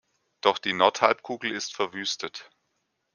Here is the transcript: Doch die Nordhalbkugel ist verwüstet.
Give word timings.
Doch 0.41 0.57
die 0.57 0.73
Nordhalbkugel 0.73 1.51
ist 1.51 1.75
verwüstet. 1.75 2.49